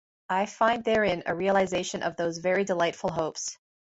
I 0.29 0.47
find 0.47 0.83
therein 0.83 1.21
a 1.27 1.35
realization 1.35 2.01
of 2.01 2.15
those 2.15 2.39
very 2.39 2.63
delightful 2.63 3.11
hopes. 3.11 3.59